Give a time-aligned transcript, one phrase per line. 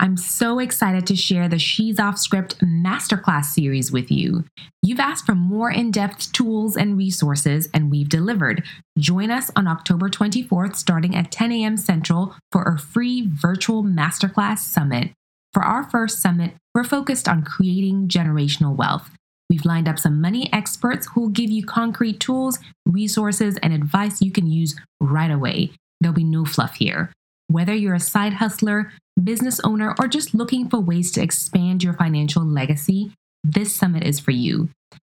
[0.00, 4.44] I'm so excited to share the She's Off Script Masterclass series with you.
[4.80, 8.62] You've asked for more in depth tools and resources, and we've delivered.
[8.96, 11.76] Join us on October 24th, starting at 10 a.m.
[11.76, 15.10] Central, for a free virtual masterclass summit.
[15.52, 19.10] For our first summit, we're focused on creating generational wealth.
[19.50, 24.22] We've lined up some money experts who will give you concrete tools, resources, and advice
[24.22, 25.72] you can use right away.
[26.00, 27.10] There'll be no fluff here.
[27.50, 28.92] Whether you're a side hustler,
[29.24, 33.12] business owner, or just looking for ways to expand your financial legacy,
[33.44, 34.68] this summit is for you.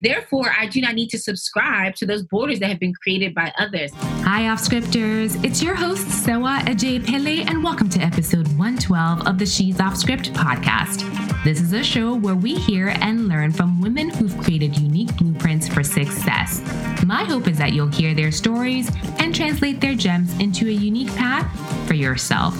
[0.00, 3.52] Therefore, I do not need to subscribe to those borders that have been created by
[3.58, 3.92] others.
[4.24, 5.36] Hi, off scripters.
[5.44, 9.96] It's your host, Sewa Ajay Pele, and welcome to episode 112 of the She's Off
[9.96, 11.08] Script podcast.
[11.44, 15.68] This is a show where we hear and learn from women who've created unique blueprints
[15.68, 16.60] for success.
[17.04, 21.14] My hope is that you'll hear their stories and translate their gems into a unique
[21.16, 21.48] path
[21.88, 22.54] for yourself.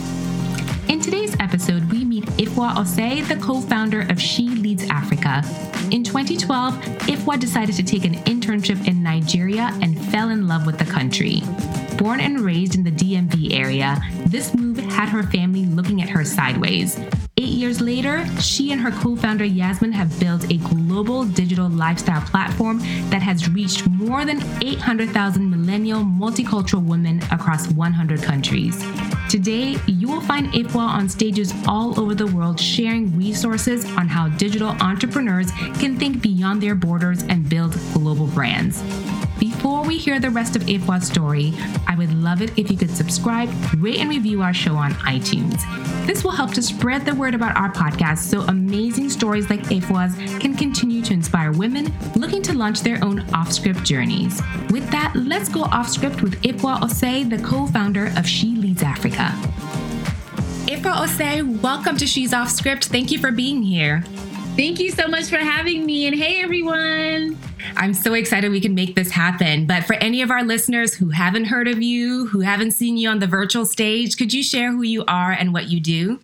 [0.89, 5.43] In today's episode, we meet Afua Osei, the co founder of She Leads Africa.
[5.91, 6.75] In 2012,
[7.07, 11.43] Afua decided to take an internship in Nigeria and fell in love with the country.
[11.97, 14.01] Born and raised in the DMV area,
[14.33, 16.99] this move had her family looking at her sideways.
[17.37, 22.23] Eight years later, she and her co founder Yasmin have built a global digital lifestyle
[22.23, 22.79] platform
[23.11, 28.83] that has reached more than 800,000 millennial multicultural women across 100 countries.
[29.29, 34.29] Today, you will find Afua on stages all over the world sharing resources on how
[34.29, 38.83] digital entrepreneurs can think beyond their borders and build global brands.
[39.43, 41.53] Before we hear the rest of Afua's story,
[41.89, 45.61] I would love it if you could subscribe, rate, and review our show on iTunes.
[46.07, 50.15] This will help to spread the word about our podcast so amazing stories like Afua's
[50.39, 54.41] can continue to inspire women looking to launch their own off script journeys.
[54.71, 58.85] With that, let's go off script with Afua Osei, the co founder of She Leads
[58.85, 59.33] Africa.
[60.71, 62.85] Afua Osei, welcome to She's Off Script.
[62.85, 64.05] Thank you for being here.
[64.55, 66.07] Thank you so much for having me.
[66.07, 67.37] And hey, everyone.
[67.77, 69.67] I'm so excited we can make this happen.
[69.67, 73.09] But for any of our listeners who haven't heard of you, who haven't seen you
[73.09, 76.21] on the virtual stage, could you share who you are and what you do?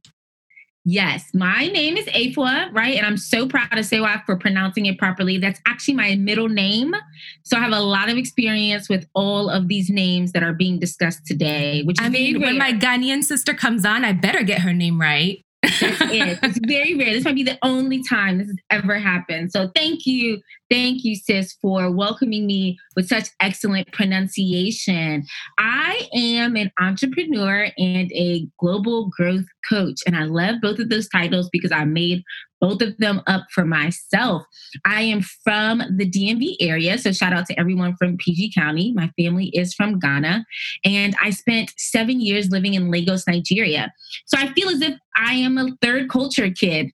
[0.90, 2.96] Yes, my name is Afua, right?
[2.96, 5.36] And I'm so proud to say for pronouncing it properly.
[5.36, 6.94] That's actually my middle name.
[7.42, 10.78] So I have a lot of experience with all of these names that are being
[10.78, 14.60] discussed today, which is I mean, when my Ghanaian sister comes on, I better get
[14.60, 15.44] her name right.
[15.62, 17.12] It's very rare.
[17.12, 19.52] This might be the only time this has ever happened.
[19.52, 20.40] So thank you.
[20.70, 25.24] Thank you, sis, for welcoming me with such excellent pronunciation.
[25.58, 30.00] I am an entrepreneur and a global growth coach.
[30.06, 32.22] And I love both of those titles because I made
[32.60, 34.44] both of them up for myself.
[34.84, 38.92] I am from the DMV area, so shout out to everyone from PG County.
[38.94, 40.44] My family is from Ghana,
[40.84, 43.92] and I spent seven years living in Lagos, Nigeria.
[44.26, 46.90] So I feel as if I am a third culture kid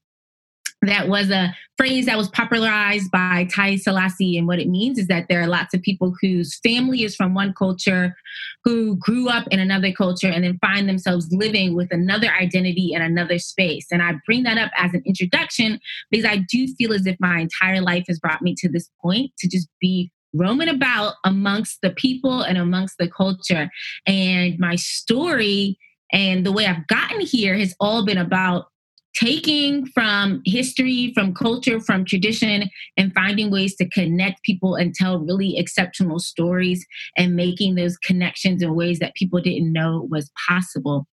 [0.86, 4.38] that was a phrase that was popularized by Haile Selassie.
[4.38, 7.34] And what it means is that there are lots of people whose family is from
[7.34, 8.16] one culture,
[8.62, 13.02] who grew up in another culture, and then find themselves living with another identity in
[13.02, 13.86] another space.
[13.90, 15.80] And I bring that up as an introduction
[16.10, 19.32] because I do feel as if my entire life has brought me to this point
[19.38, 23.70] to just be roaming about amongst the people and amongst the culture.
[24.06, 25.78] And my story
[26.12, 28.66] and the way I've gotten here has all been about
[29.14, 35.18] taking from history, from culture, from tradition, and finding ways to connect people and tell
[35.18, 36.84] really exceptional stories
[37.16, 41.06] and making those connections in ways that people didn't know was possible.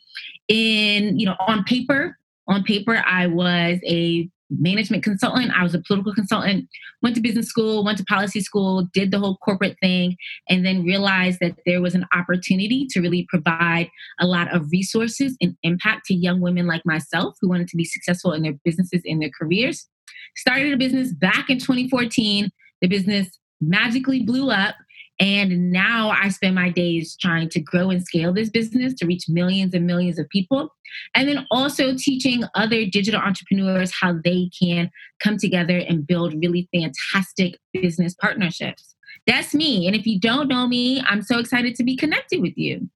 [0.47, 2.17] In, you know, on paper,
[2.47, 5.51] on paper, I was a management consultant.
[5.51, 6.67] I was a political consultant,
[7.01, 10.17] went to business school, went to policy school, did the whole corporate thing,
[10.49, 13.89] and then realized that there was an opportunity to really provide
[14.19, 17.85] a lot of resources and impact to young women like myself who wanted to be
[17.85, 19.87] successful in their businesses, in their careers.
[20.35, 22.49] Started a business back in 2014.
[22.81, 24.75] The business magically blew up
[25.21, 29.25] And now I spend my days trying to grow and scale this business to reach
[29.29, 30.73] millions and millions of people.
[31.13, 34.89] And then also teaching other digital entrepreneurs how they can
[35.19, 38.95] come together and build really fantastic business partnerships.
[39.27, 39.85] That's me.
[39.85, 42.89] And if you don't know me, I'm so excited to be connected with you.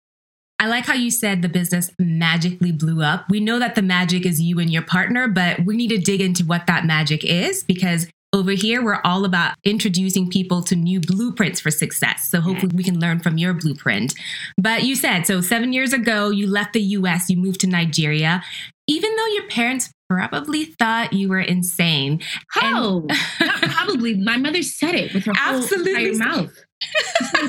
[0.58, 3.26] I like how you said the business magically blew up.
[3.30, 6.22] We know that the magic is you and your partner, but we need to dig
[6.22, 11.00] into what that magic is because over here, we're all about introducing people to new
[11.00, 12.30] blueprints for success.
[12.30, 14.14] So hopefully we can learn from your blueprint.
[14.58, 18.44] But you said, so seven years ago, you left the US, you moved to Nigeria,
[18.88, 22.22] even though your parents probably thought you were insane.
[22.50, 23.08] How?
[23.62, 24.16] probably.
[24.16, 25.94] My mother said it with her Absolutely.
[25.94, 26.54] whole entire mouth.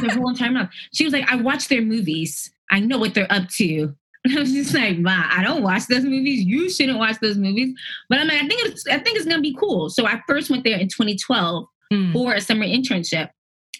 [0.00, 0.70] her whole entire mouth.
[0.94, 2.50] She was like, I watch their movies.
[2.70, 3.94] I know what they're up to.
[4.36, 6.44] I was just like, Ma, I don't watch those movies.
[6.44, 7.74] You shouldn't watch those movies.
[8.08, 9.90] But I'm like, I think it's I think it's gonna be cool.
[9.90, 12.12] So I first went there in 2012 mm.
[12.12, 13.30] for a summer internship.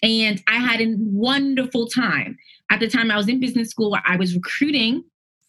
[0.03, 2.37] And I had a wonderful time.
[2.69, 5.03] At the time I was in business school, I was recruiting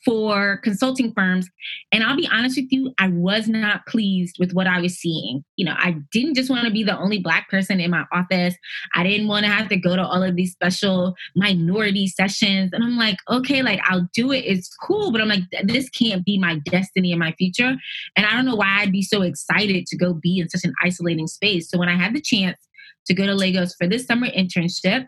[0.04, 1.48] for consulting firms.
[1.92, 5.44] And I'll be honest with you, I was not pleased with what I was seeing.
[5.56, 8.54] You know, I didn't just want to be the only Black person in my office.
[8.94, 12.70] I didn't want to have to go to all of these special minority sessions.
[12.72, 14.44] And I'm like, okay, like I'll do it.
[14.44, 15.10] It's cool.
[15.10, 17.76] But I'm like, this can't be my destiny and my future.
[18.16, 20.74] And I don't know why I'd be so excited to go be in such an
[20.82, 21.68] isolating space.
[21.70, 22.58] So when I had the chance
[23.06, 25.06] to go to Lagos for this summer internship,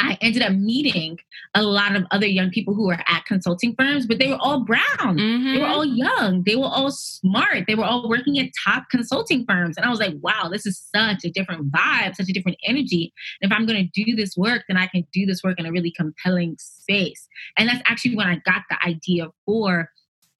[0.00, 1.18] I ended up meeting
[1.54, 4.64] a lot of other young people who were at consulting firms, but they were all
[4.64, 4.84] brown.
[4.98, 5.52] Mm-hmm.
[5.52, 5.72] They were mm-hmm.
[5.72, 6.42] all young.
[6.44, 7.64] They were all smart.
[7.66, 9.76] They were all working at top consulting firms.
[9.76, 13.12] And I was like, wow, this is such a different vibe, such a different energy.
[13.40, 15.66] And if I'm going to do this work, then I can do this work in
[15.66, 17.28] a really compelling space.
[17.56, 19.90] And that's actually when I got the idea for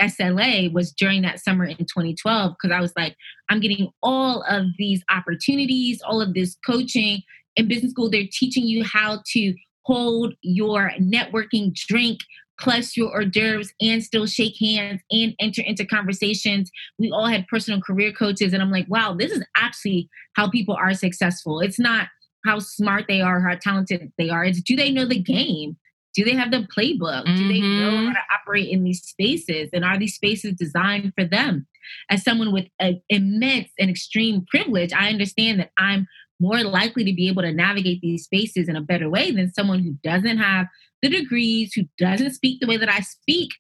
[0.01, 3.17] SLA was during that summer in 2012 because I was like,
[3.49, 7.23] I'm getting all of these opportunities, all of this coaching,
[7.57, 9.55] in business school, they're teaching you how to
[9.85, 12.21] hold your networking drink
[12.61, 16.71] plus your hors d'oeuvres and still shake hands and enter into conversations.
[16.99, 20.75] We all had personal career coaches, and I'm like, wow, this is actually how people
[20.75, 21.61] are successful.
[21.61, 22.09] It's not
[22.45, 24.45] how smart they are, how talented they are.
[24.45, 25.77] It's do they know the game?
[26.15, 27.25] Do they have the playbook?
[27.25, 27.37] Mm-hmm.
[27.37, 28.07] Do they know mm-hmm.
[28.07, 29.71] how to operate in these spaces?
[29.73, 31.67] And are these spaces designed for them?
[32.11, 36.07] As someone with an immense and extreme privilege, I understand that I'm
[36.41, 39.81] more likely to be able to navigate these spaces in a better way than someone
[39.81, 40.67] who doesn't have
[41.03, 43.51] the degrees, who doesn't speak the way that I speak,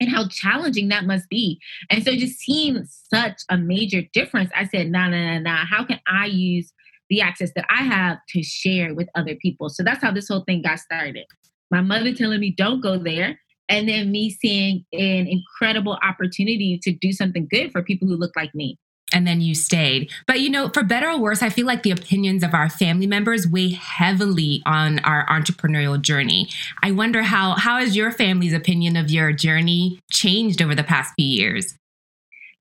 [0.00, 1.60] and how challenging that must be.
[1.90, 5.64] And so just seeing such a major difference, I said, nah, nah, nah, nah.
[5.64, 6.72] How can I use
[7.10, 9.68] the access that I have to share with other people?
[9.68, 11.26] So that's how this whole thing got started.
[11.70, 13.38] My mother telling me, don't go there.
[13.68, 18.32] And then me seeing an incredible opportunity to do something good for people who look
[18.34, 18.78] like me
[19.12, 20.10] and then you stayed.
[20.26, 23.06] But you know, for better or worse, I feel like the opinions of our family
[23.06, 26.48] members weigh heavily on our entrepreneurial journey.
[26.82, 31.14] I wonder how how has your family's opinion of your journey changed over the past
[31.16, 31.76] few years?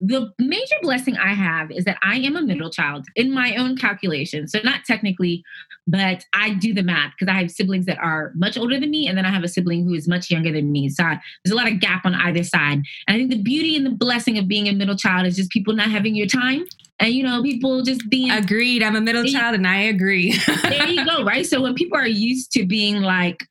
[0.02, 3.76] The major blessing I have is that I am a middle child in my own
[3.76, 4.48] calculation.
[4.48, 5.44] So, not technically,
[5.88, 9.08] but I do the math because I have siblings that are much older than me,
[9.08, 10.88] and then I have a sibling who is much younger than me.
[10.90, 12.82] So, I, there's a lot of gap on either side.
[13.08, 15.52] And I think the beauty and the blessing of being a middle child is just
[15.52, 16.66] people not having your time.
[17.02, 18.84] And you know, people just being agreed.
[18.84, 20.38] I'm a middle they, child, and I agree.
[20.64, 21.46] there you go, right?
[21.46, 23.46] So when people are used to being like,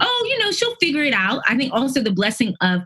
[0.00, 1.42] oh, you know, she'll figure it out.
[1.46, 2.82] I think also the blessing of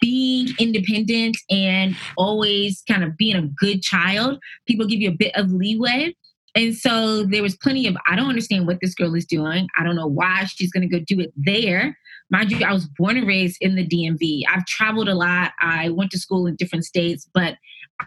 [0.00, 5.34] being independent and always kind of being a good child, people give you a bit
[5.36, 6.14] of leeway.
[6.54, 9.68] And so there was plenty of, I don't understand what this girl is doing.
[9.78, 11.96] I don't know why she's going to go do it there.
[12.30, 14.42] Mind you, I was born and raised in the DMV.
[14.48, 15.52] I've traveled a lot.
[15.60, 17.56] I went to school in different states, but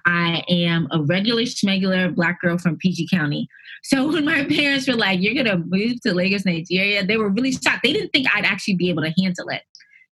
[0.05, 3.47] I am a regular schmegular black girl from PG County.
[3.83, 7.29] So when my parents were like, you're going to move to Lagos, Nigeria, they were
[7.29, 7.83] really shocked.
[7.83, 9.61] They didn't think I'd actually be able to handle it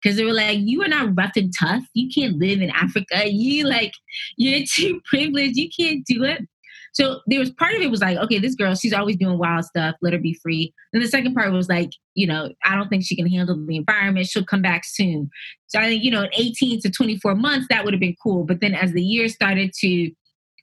[0.04, 1.82] because they were like, "You are not rough and tough.
[1.94, 3.26] You can't live in Africa.
[3.26, 3.94] You like,
[4.36, 5.56] you're too privileged.
[5.56, 6.46] You can't do it."
[6.94, 9.64] So there was part of it was like, okay, this girl, she's always doing wild
[9.64, 9.96] stuff.
[10.00, 10.72] Let her be free.
[10.92, 13.76] And the second part was like, you know, I don't think she can handle the
[13.76, 14.28] environment.
[14.28, 15.28] She'll come back soon.
[15.66, 18.44] So I think, you know, in 18 to 24 months, that would have been cool.
[18.44, 20.12] But then as the years started to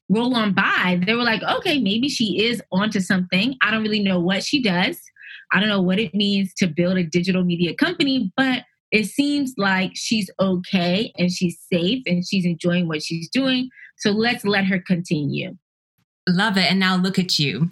[0.08, 3.58] roll on by, they were like, okay, maybe she is onto something.
[3.62, 5.02] I don't really know what she does.
[5.52, 9.54] I don't know what it means to build a digital media company, but it seems
[9.58, 13.70] like she's okay and she's safe and she's enjoying what she's doing.
[13.98, 15.58] So let's let her continue.
[16.28, 16.70] Love it.
[16.70, 17.70] And now look at you.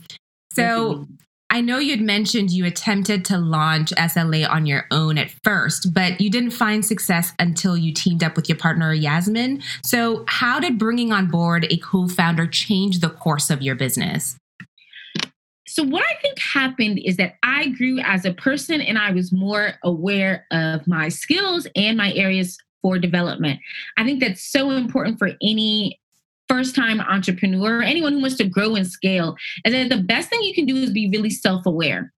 [0.54, 1.14] So mm-hmm.
[1.52, 6.22] I know you'd mentioned you attempted to launch SLA on your own at first, but
[6.22, 9.64] you didn't find success until you teamed up with your partner, Yasmin.
[9.84, 14.38] So, how did bringing on board a co founder change the course of your business?
[15.70, 19.34] so what I think happened is that I grew as a person and I was
[19.34, 23.60] more aware of my skills and my areas for development.
[23.98, 26.00] I think that's so important for any
[26.48, 29.36] first time entrepreneur, or anyone who wants to grow and scale,
[29.66, 32.14] is that the best thing you can do is be really self aware.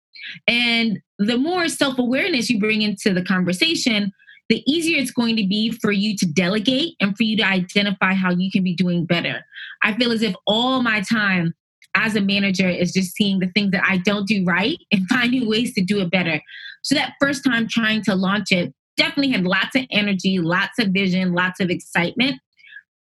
[0.47, 4.11] And the more self awareness you bring into the conversation,
[4.49, 8.13] the easier it's going to be for you to delegate and for you to identify
[8.13, 9.43] how you can be doing better.
[9.81, 11.55] I feel as if all my time
[11.95, 15.47] as a manager is just seeing the things that I don't do right and finding
[15.47, 16.41] ways to do it better.
[16.83, 20.89] So that first time trying to launch it definitely had lots of energy, lots of
[20.89, 22.39] vision, lots of excitement.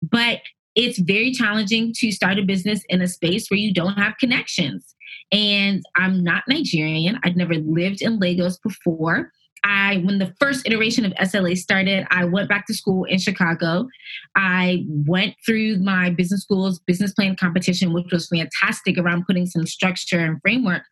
[0.02, 0.40] But
[0.74, 4.94] it's very challenging to start a business in a space where you don't have connections.
[5.32, 7.18] And I'm not Nigerian.
[7.24, 9.32] I'd never lived in Lagos before.
[9.64, 13.88] I, when the first iteration of SLA started, I went back to school in Chicago.
[14.36, 19.66] I went through my business school's business plan competition, which was fantastic around putting some
[19.66, 20.82] structure and framework.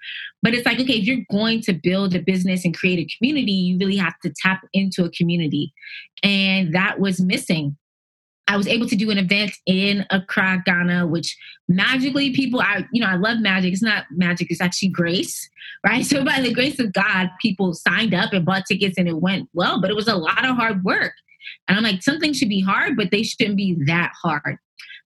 [0.42, 3.52] But it's like, okay, if you're going to build a business and create a community,
[3.52, 5.72] you really have to tap into a community.
[6.22, 7.76] And that was missing.
[8.48, 11.36] I was able to do an event in Accra, Ghana, which
[11.68, 13.72] magically people, I, you know, I love magic.
[13.72, 15.48] It's not magic, it's actually grace,
[15.86, 16.04] right?
[16.08, 19.48] So by the grace of God, people signed up and bought tickets and it went
[19.52, 21.12] well, but it was a lot of hard work.
[21.68, 24.56] And I'm like, something should be hard, but they shouldn't be that hard.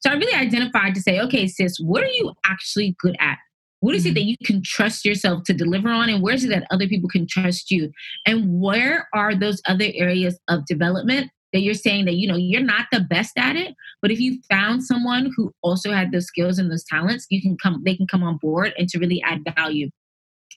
[0.00, 3.38] So I really identified to say, okay, sis, what are you actually good at?
[3.80, 4.14] What is it mm-hmm.
[4.14, 6.08] that you can trust yourself to deliver on?
[6.08, 7.90] And where is it that other people can trust you?
[8.26, 12.62] And where are those other areas of development that you're saying that you know you're
[12.62, 16.58] not the best at it but if you found someone who also had those skills
[16.58, 19.44] and those talents you can come they can come on board and to really add
[19.56, 19.88] value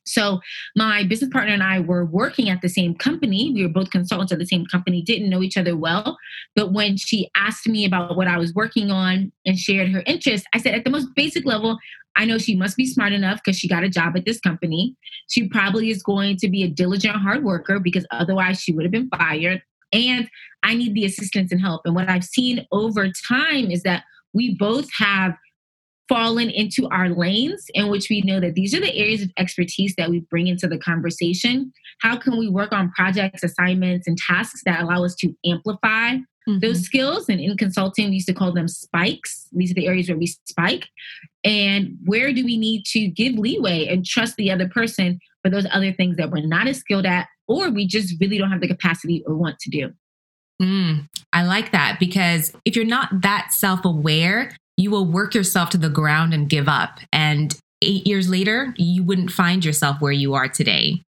[0.05, 0.39] so
[0.75, 3.51] my business partner and I were working at the same company.
[3.53, 6.17] We were both consultants at the same company, didn't know each other well.
[6.55, 10.45] But when she asked me about what I was working on and shared her interest,
[10.53, 11.79] I said at the most basic level,
[12.15, 14.95] I know she must be smart enough because she got a job at this company.
[15.27, 18.91] She probably is going to be a diligent hard worker because otherwise she would have
[18.91, 19.61] been fired
[19.95, 20.29] and
[20.61, 21.81] I need the assistance and help.
[21.85, 25.35] And what I've seen over time is that we both have
[26.07, 29.95] fallen into our lanes in which we know that these are the areas of expertise
[29.97, 31.71] that we bring into the conversation.
[32.01, 36.59] How can we work on projects, assignments, and tasks that allow us to amplify mm-hmm.
[36.59, 37.27] those skills?
[37.29, 39.47] And in consulting, we used to call them spikes.
[39.51, 40.89] These are the areas where we spike.
[41.43, 45.65] And where do we need to give leeway and trust the other person for those
[45.71, 48.67] other things that we're not as skilled at or we just really don't have the
[48.67, 49.93] capacity or want to do.
[50.61, 55.69] Mm, I like that because if you're not that self aware, you will work yourself
[55.71, 56.99] to the ground and give up.
[57.11, 61.03] And eight years later, you wouldn't find yourself where you are today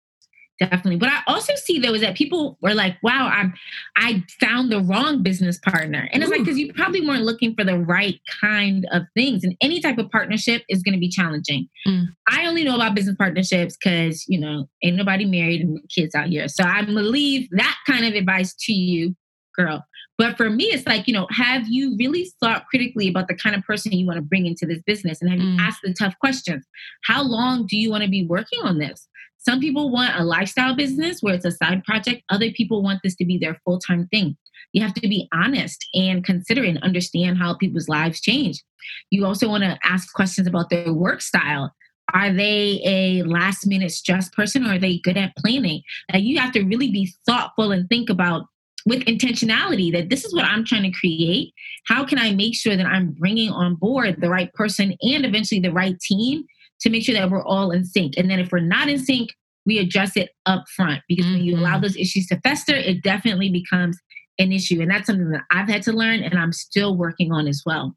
[0.59, 0.97] definitely.
[0.97, 3.53] But i also see though is that people were like wow i'm
[3.97, 6.09] i found the wrong business partner.
[6.12, 6.35] And it's Ooh.
[6.35, 9.97] like because you probably weren't looking for the right kind of things and any type
[9.97, 11.67] of partnership is going to be challenging.
[11.88, 12.07] Mm.
[12.27, 16.27] i only know about business partnerships because you know ain't nobody married and kids out
[16.27, 16.47] here.
[16.47, 19.15] So i'm gonna leave that kind of advice to you
[19.55, 19.83] girl.
[20.17, 23.55] But for me it's like you know have you really thought critically about the kind
[23.55, 25.21] of person you want to bring into this business?
[25.21, 25.55] And have mm.
[25.55, 26.65] you asked the tough questions?
[27.03, 29.07] How long do you want to be working on this
[29.45, 32.23] some people want a lifestyle business where it's a side project.
[32.29, 34.35] Other people want this to be their full time thing.
[34.73, 38.63] You have to be honest and consider and understand how people's lives change.
[39.11, 41.71] You also want to ask questions about their work style.
[42.13, 45.81] Are they a last minute stress person or are they good at planning?
[46.11, 48.45] Like you have to really be thoughtful and think about
[48.85, 51.53] with intentionality that this is what I'm trying to create.
[51.87, 55.59] How can I make sure that I'm bringing on board the right person and eventually
[55.59, 56.45] the right team
[56.82, 58.13] to make sure that we're all in sync.
[58.17, 59.29] And then if we're not in sync,
[59.65, 61.36] we address it up front because mm-hmm.
[61.36, 61.84] when you allow mm-hmm.
[61.84, 63.98] those issues to fester, it definitely becomes
[64.38, 64.82] an issue.
[64.82, 67.96] And that's something that I've had to learn and I'm still working on as well.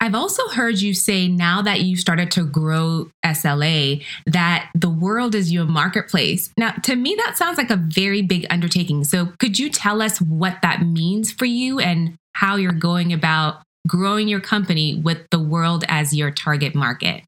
[0.00, 5.34] I've also heard you say now that you started to grow SLA that the world
[5.34, 6.52] is your marketplace.
[6.58, 9.04] Now, to me, that sounds like a very big undertaking.
[9.04, 13.62] So, could you tell us what that means for you and how you're going about
[13.88, 17.22] growing your company with the world as your target market?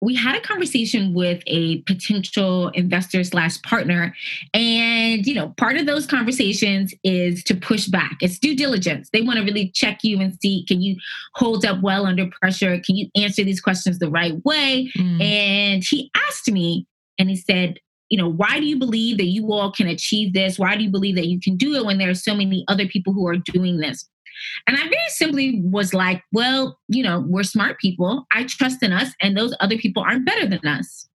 [0.00, 4.14] We had a conversation with a potential investor slash partner.
[4.54, 8.16] And you know part of those conversations is to push back.
[8.20, 9.10] It's due diligence.
[9.12, 10.96] They want to really check you and see can you
[11.34, 12.80] hold up well under pressure?
[12.84, 14.90] Can you answer these questions the right way?
[14.96, 15.22] Mm.
[15.22, 16.86] and he asked me
[17.18, 17.78] and he said
[18.08, 20.58] you know why do you believe that you all can achieve this?
[20.58, 22.86] Why do you believe that you can do it when there are so many other
[22.86, 24.08] people who are doing this
[24.66, 28.26] and I very simply was like, well, you know, we're smart people.
[28.32, 31.08] I trust in us, and those other people aren't better than us.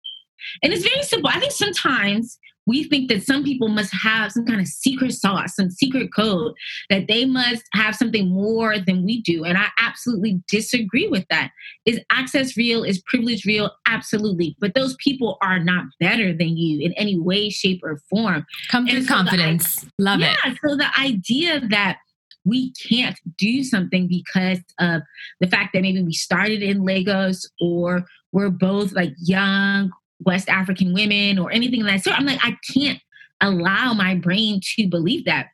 [0.62, 1.30] And it's very simple.
[1.32, 5.56] I think sometimes we think that some people must have some kind of secret sauce,
[5.56, 6.52] some secret code,
[6.90, 9.44] that they must have something more than we do.
[9.44, 11.50] And I absolutely disagree with that.
[11.86, 12.84] Is access real?
[12.84, 13.70] Is privilege real?
[13.86, 14.56] Absolutely.
[14.60, 18.46] But those people are not better than you in any way, shape, or form.
[18.68, 19.80] Come to so confidence.
[19.80, 20.38] The, Love yeah, it.
[20.44, 20.54] Yeah.
[20.64, 21.98] So the idea that
[22.44, 25.02] we can't do something because of
[25.40, 29.90] the fact that maybe we started in Lagos or we're both like young
[30.24, 32.10] West African women or anything like that.
[32.10, 33.00] So I'm like, I can't
[33.40, 35.48] allow my brain to believe that.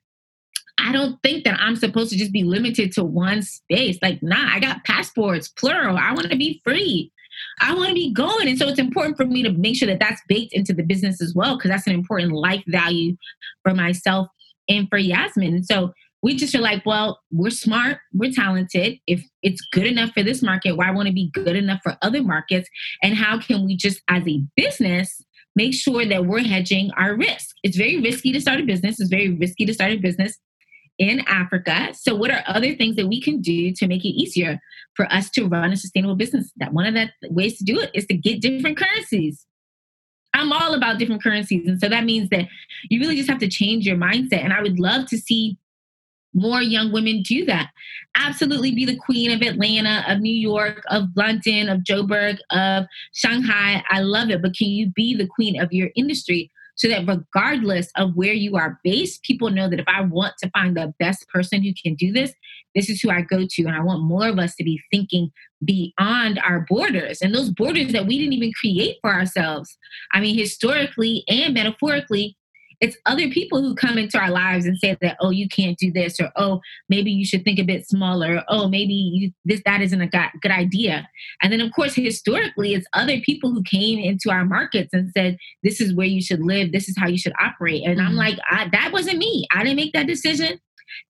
[0.78, 3.98] I don't think that I'm supposed to just be limited to one space.
[4.00, 5.96] Like, nah, I got passports, plural.
[5.96, 7.10] I want to be free.
[7.60, 8.48] I want to be going.
[8.48, 11.20] And so it's important for me to make sure that that's baked into the business
[11.20, 13.16] as well, because that's an important life value
[13.64, 14.28] for myself
[14.68, 15.54] and for Yasmin.
[15.54, 15.92] And so
[16.22, 18.98] we just are like, well, we're smart, we're talented.
[19.06, 22.22] If it's good enough for this market, why won't it be good enough for other
[22.22, 22.68] markets?
[23.02, 25.22] And how can we just, as a business,
[25.54, 27.54] make sure that we're hedging our risk?
[27.62, 28.98] It's very risky to start a business.
[28.98, 30.36] It's very risky to start a business
[30.98, 31.90] in Africa.
[31.94, 34.58] So, what are other things that we can do to make it easier
[34.94, 36.50] for us to run a sustainable business?
[36.56, 39.46] That one of the ways to do it is to get different currencies.
[40.34, 41.66] I'm all about different currencies.
[41.66, 42.46] And so that means that
[42.90, 44.44] you really just have to change your mindset.
[44.44, 45.56] And I would love to see
[46.34, 47.70] more young women do that.
[48.16, 53.82] Absolutely be the queen of Atlanta, of New York, of London, of Joburg, of Shanghai.
[53.88, 54.42] I love it.
[54.42, 58.56] But can you be the queen of your industry so that regardless of where you
[58.56, 61.96] are based, people know that if I want to find the best person who can
[61.96, 62.32] do this,
[62.76, 63.62] this is who I go to.
[63.64, 65.32] And I want more of us to be thinking
[65.64, 69.76] beyond our borders and those borders that we didn't even create for ourselves.
[70.12, 72.36] I mean, historically and metaphorically,
[72.80, 75.90] it's other people who come into our lives and say that, oh, you can't do
[75.92, 79.60] this, or oh, maybe you should think a bit smaller, or oh, maybe you, this
[79.64, 81.08] that isn't a good idea.
[81.42, 85.38] And then, of course, historically, it's other people who came into our markets and said,
[85.62, 87.82] this is where you should live, this is how you should operate.
[87.84, 88.08] And mm-hmm.
[88.08, 88.38] I'm like,
[88.72, 89.46] that wasn't me.
[89.52, 90.60] I didn't make that decision.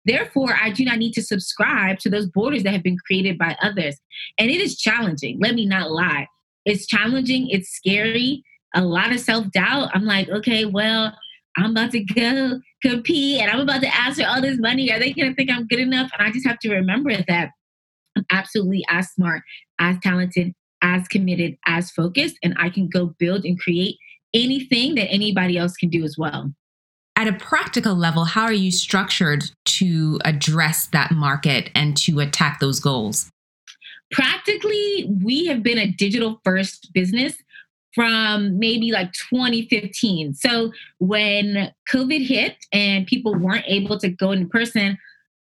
[0.05, 3.57] Therefore, I do not need to subscribe to those borders that have been created by
[3.63, 3.97] others.
[4.39, 5.39] And it is challenging.
[5.41, 6.27] Let me not lie.
[6.65, 7.49] It's challenging.
[7.51, 8.43] It's scary.
[8.75, 9.91] A lot of self doubt.
[9.95, 11.15] I'm like, okay, well,
[11.57, 14.93] I'm about to go compete and I'm about to ask for all this money.
[14.93, 16.11] Are they going to think I'm good enough?
[16.17, 17.51] And I just have to remember that
[18.17, 19.43] I'm absolutely as smart,
[19.81, 23.97] as talented, as committed, as focused, and I can go build and create
[24.35, 26.53] anything that anybody else can do as well.
[27.17, 32.61] At a practical level, how are you structured to address that market and to attack
[32.61, 33.29] those goals?
[34.13, 37.35] Practically, we have been a digital first business
[37.99, 40.33] from maybe like 2015.
[40.35, 44.97] So when COVID hit and people weren't able to go in person,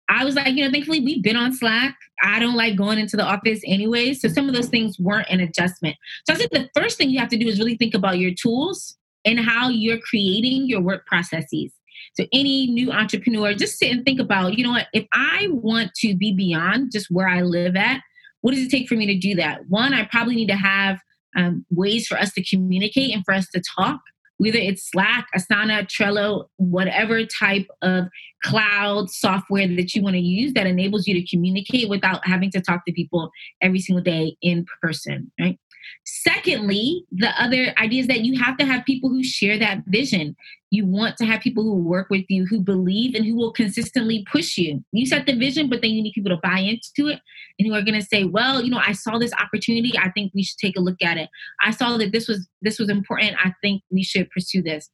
[0.07, 1.97] I was like, you know, thankfully we've been on Slack.
[2.23, 4.13] I don't like going into the office anyway.
[4.13, 5.97] So some of those things weren't an adjustment.
[6.25, 8.31] So I think the first thing you have to do is really think about your
[8.33, 11.73] tools and how you're creating your work processes.
[12.13, 15.93] So any new entrepreneur, just sit and think about, you know what, if I want
[15.95, 17.99] to be beyond just where I live at,
[18.39, 19.67] what does it take for me to do that?
[19.67, 21.01] One, I probably need to have
[21.35, 24.01] um, ways for us to communicate and for us to talk
[24.37, 28.05] whether it's Slack, Asana, Trello, whatever type of
[28.43, 32.61] cloud software that you want to use that enables you to communicate without having to
[32.61, 35.57] talk to people every single day in person, right?
[36.05, 40.35] Secondly, the other idea is that you have to have people who share that vision.
[40.71, 44.25] You want to have people who work with you, who believe and who will consistently
[44.31, 44.83] push you.
[44.91, 47.21] You set the vision, but then you need people to buy into it
[47.57, 49.93] and who are going to say, "Well, you know, I saw this opportunity.
[49.97, 51.29] I think we should take a look at it.
[51.61, 53.37] I saw that this was this was important.
[53.43, 54.89] I think we should pursue this."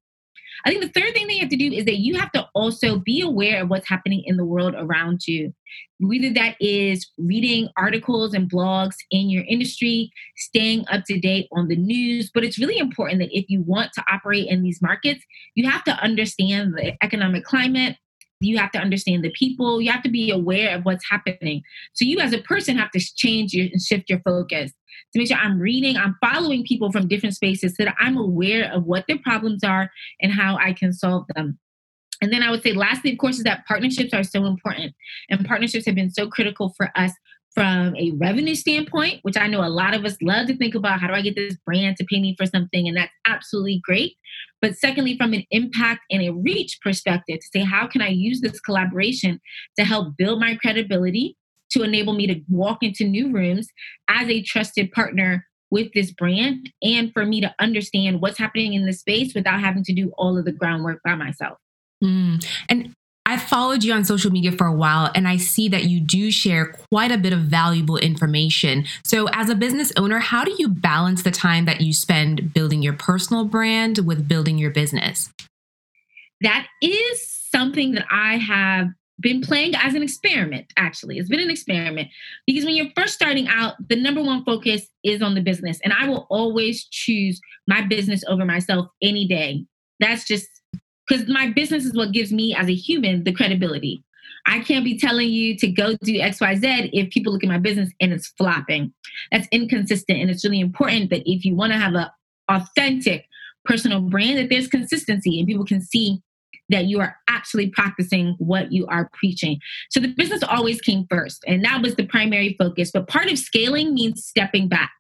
[0.66, 2.48] I think the third thing that you have to do is that you have to
[2.54, 5.54] also be aware of what's happening in the world around you.
[6.00, 11.68] Whether that is reading articles and blogs in your industry, staying up to date on
[11.68, 15.24] the news, but it's really important that if you want to operate in these markets,
[15.56, 17.98] you have to understand the economic climate,
[18.42, 21.62] you have to understand the people you have to be aware of what's happening
[21.94, 24.72] so you as a person have to change your and shift your focus
[25.14, 28.72] to make sure I'm reading, I'm following people from different spaces so that I'm aware
[28.72, 29.90] of what their problems are
[30.22, 31.60] and how I can solve them.
[32.22, 34.94] And then I would say, lastly, of course, is that partnerships are so important.
[35.30, 37.12] And partnerships have been so critical for us
[37.54, 41.02] from a revenue standpoint, which I know a lot of us love to think about
[41.02, 42.88] how do I get this brand to pay me for something?
[42.88, 44.14] And that's absolutely great.
[44.62, 48.42] But secondly, from an impact and a reach perspective, to say, how can I use
[48.42, 49.42] this collaboration
[49.78, 51.36] to help build my credibility,
[51.72, 53.68] to enable me to walk into new rooms
[54.08, 58.86] as a trusted partner with this brand and for me to understand what's happening in
[58.86, 61.58] the space without having to do all of the groundwork by myself.
[62.04, 62.46] Mm.
[62.70, 62.94] And
[63.32, 66.32] I followed you on social media for a while and I see that you do
[66.32, 68.86] share quite a bit of valuable information.
[69.06, 72.82] So, as a business owner, how do you balance the time that you spend building
[72.82, 75.30] your personal brand with building your business?
[76.42, 78.88] that is something that I have
[79.20, 81.20] been playing as an experiment, actually.
[81.20, 82.10] It's been an experiment
[82.48, 85.80] because when you're first starting out, the number one focus is on the business.
[85.84, 89.66] And I will always choose my business over myself any day.
[90.00, 90.48] That's just
[91.12, 94.02] because my business is what gives me as a human the credibility.
[94.46, 97.90] I can't be telling you to go do XYZ if people look at my business
[98.00, 98.94] and it's flopping.
[99.32, 100.20] That's inconsistent.
[100.20, 102.08] And it's really important that if you want to have an
[102.48, 103.26] authentic
[103.66, 106.22] personal brand, that there's consistency and people can see
[106.70, 109.60] that you are actually practicing what you are preaching.
[109.90, 112.92] So the business always came first, and that was the primary focus.
[112.92, 114.94] But part of scaling means stepping back.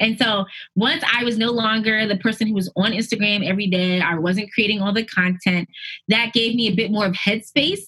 [0.00, 4.00] And so once I was no longer the person who was on Instagram every day,
[4.00, 5.68] I wasn't creating all the content,
[6.08, 7.80] that gave me a bit more of headspace.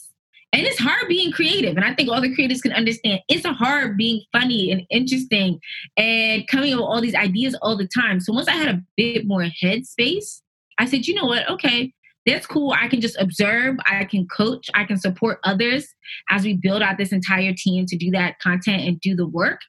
[0.52, 1.76] And it's hard being creative.
[1.76, 5.60] And I think all the creators can understand it's hard being funny and interesting
[5.98, 8.18] and coming up with all these ideas all the time.
[8.20, 10.40] So once I had a bit more headspace,
[10.78, 11.48] I said, you know what?
[11.50, 11.92] Okay,
[12.24, 12.72] that's cool.
[12.72, 15.86] I can just observe, I can coach, I can support others
[16.30, 19.60] as we build out this entire team to do that content and do the work.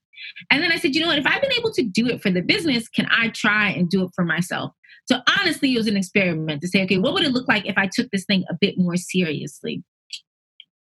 [0.49, 2.31] And then I said, you know what, if I've been able to do it for
[2.31, 4.71] the business, can I try and do it for myself?
[5.05, 7.77] So honestly, it was an experiment to say, okay, what would it look like if
[7.77, 9.83] I took this thing a bit more seriously?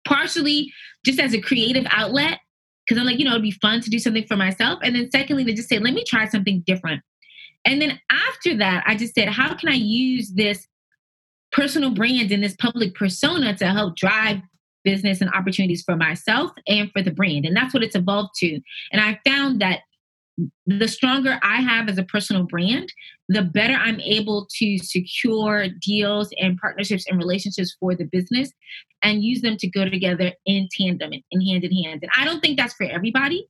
[0.06, 0.72] Partially
[1.04, 2.38] just as a creative outlet,
[2.86, 4.78] because I'm like, you know, it'd be fun to do something for myself.
[4.82, 7.02] And then secondly, to just say, let me try something different.
[7.64, 10.66] And then after that, I just said, how can I use this
[11.52, 14.40] personal brand and this public persona to help drive
[14.84, 17.44] business and opportunities for myself and for the brand.
[17.44, 18.60] And that's what it's evolved to.
[18.92, 19.80] And I found that
[20.66, 22.92] the stronger I have as a personal brand,
[23.28, 28.50] the better I'm able to secure deals and partnerships and relationships for the business
[29.02, 32.02] and use them to go together in tandem and hand in hand.
[32.02, 33.46] And I don't think that's for everybody.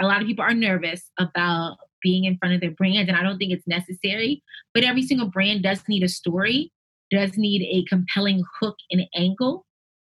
[0.00, 3.22] A lot of people are nervous about being in front of their brand, and I
[3.22, 4.42] don't think it's necessary.
[4.74, 6.72] But every single brand does need a story
[7.10, 9.65] does need a compelling hook and angle.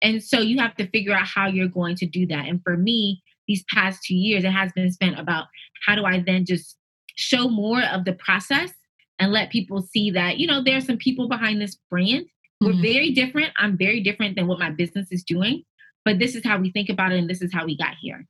[0.05, 2.47] And so you have to figure out how you're going to do that.
[2.47, 5.47] And for me, these past two years, it has been spent about
[5.83, 6.77] how do I then just
[7.15, 8.71] show more of the process
[9.17, 12.27] and let people see that, you know, there are some people behind this brand.
[12.61, 12.81] We're mm-hmm.
[12.83, 13.51] very different.
[13.57, 15.63] I'm very different than what my business is doing,
[16.03, 18.27] but this is how we think about it and this is how we got here.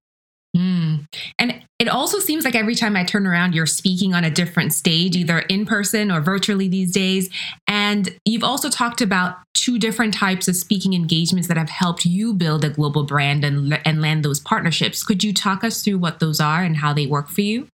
[0.55, 1.05] Mm.
[1.37, 4.73] And it also seems like every time I turn around, you're speaking on a different
[4.73, 7.29] stage, either in person or virtually these days.
[7.67, 12.33] And you've also talked about two different types of speaking engagements that have helped you
[12.33, 15.03] build a global brand and, and land those partnerships.
[15.03, 17.67] Could you talk us through what those are and how they work for you?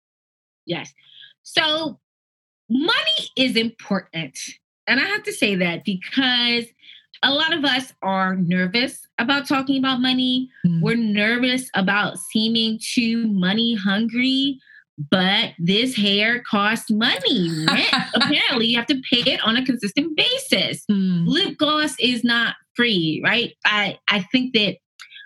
[0.66, 0.92] Yes.
[1.44, 2.00] So,
[2.70, 4.40] money is important.
[4.88, 6.66] And I have to say that because
[7.24, 10.50] a lot of us are nervous about talking about money.
[10.66, 10.82] Mm.
[10.82, 14.60] We're nervous about seeming too money hungry.
[15.10, 17.66] But this hair costs money.
[18.14, 20.84] Apparently, you have to pay it on a consistent basis.
[20.92, 21.26] Mm.
[21.26, 23.54] Lip gloss is not free, right?
[23.66, 24.78] I, I think that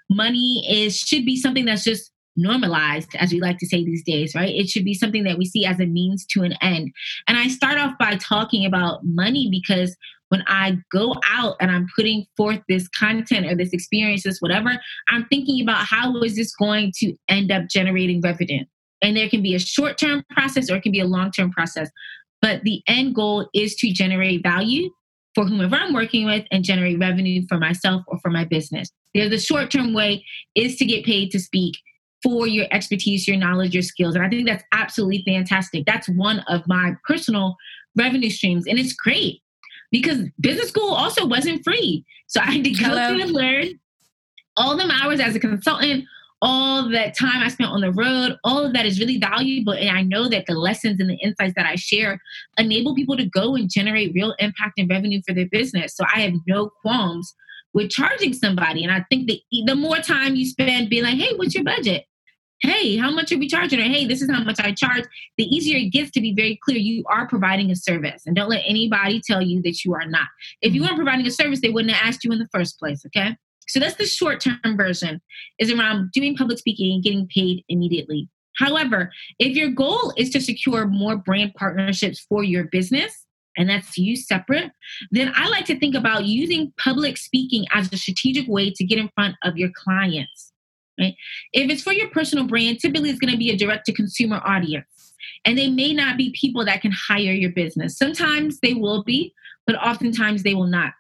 [0.10, 4.36] money is should be something that's just normalized, as we like to say these days,
[4.36, 4.54] right?
[4.54, 6.92] It should be something that we see as a means to an end.
[7.28, 9.96] And I start off by talking about money because
[10.30, 14.80] when I go out and I'm putting forth this content or this experience, this whatever,
[15.10, 18.66] I'm thinking about how is this going to end up generating revenue.
[19.02, 21.52] And there can be a short term process or it can be a long term
[21.52, 21.90] process.
[22.42, 24.90] But the end goal is to generate value
[25.36, 28.90] for whomever I'm working with and generate revenue for myself or for my business.
[29.14, 31.76] The, the short term way is to get paid to speak
[32.24, 34.16] for your expertise, your knowledge, your skills.
[34.16, 35.86] And I think that's absolutely fantastic.
[35.86, 37.56] That's one of my personal
[37.96, 38.66] revenue streams.
[38.66, 39.42] And it's great
[39.92, 42.06] because business school also wasn't free.
[42.28, 43.10] So I had to go Hello.
[43.10, 43.80] through and learn
[44.58, 46.06] all them hours as a consultant,
[46.42, 49.74] all that time I spent on the road, all of that is really valuable.
[49.74, 52.20] And I know that the lessons and the insights that I share
[52.58, 55.96] enable people to go and generate real impact and revenue for their business.
[55.96, 57.34] So I have no qualms
[57.74, 58.84] with charging somebody.
[58.84, 62.06] And I think that the more time you spend being like, hey, what's your budget?
[62.66, 63.80] Hey, how much are we charging?
[63.80, 65.04] Or hey, this is how much I charge.
[65.38, 68.24] The easier it gets to be very clear you are providing a service.
[68.26, 70.28] And don't let anybody tell you that you are not.
[70.62, 70.90] If you mm-hmm.
[70.90, 73.04] weren't providing a service, they wouldn't have asked you in the first place.
[73.08, 73.36] Okay.
[73.68, 75.22] So that's the short term version
[75.60, 78.30] is around doing public speaking and getting paid immediately.
[78.58, 83.26] However, if your goal is to secure more brand partnerships for your business,
[83.58, 84.72] and that's you separate,
[85.12, 89.00] then I like to think about using public speaking as a strategic way to get
[89.00, 90.52] in front of your clients.
[91.00, 91.16] Right?
[91.54, 94.42] If it's for your personal brand, typically it's going to be a direct to consumer
[94.46, 95.14] audience.
[95.44, 97.98] And they may not be people that can hire your business.
[97.98, 99.34] Sometimes they will be,
[99.68, 100.94] but oftentimes they will not.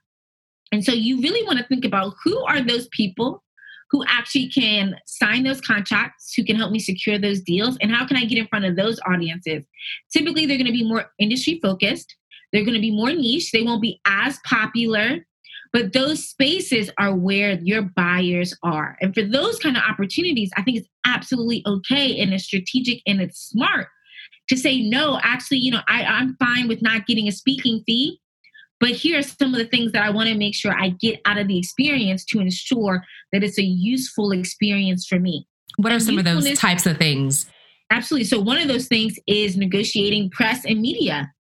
[0.71, 3.43] And so you really want to think about who are those people
[3.91, 8.05] who actually can sign those contracts, who can help me secure those deals, and how
[8.05, 9.63] can I get in front of those audiences?
[10.11, 12.15] Typically, they're going to be more industry focused,
[12.51, 15.25] they're going to be more niche, they won't be as popular
[15.75, 18.95] But those spaces are where your buyers are.
[19.01, 23.19] And for those kind of opportunities, I think it's absolutely okay and it's strategic and
[23.19, 23.89] it's smart
[24.47, 28.21] to say, no, actually, you know, I, I'm fine with not getting a speaking fee.
[28.79, 31.19] But here are some of the things that I want to make sure I get
[31.25, 35.45] out of the experience to ensure that it's a useful experience for me.
[35.75, 37.47] What are some of those types of things?
[37.91, 38.27] Absolutely.
[38.27, 41.33] So, one of those things is negotiating press and media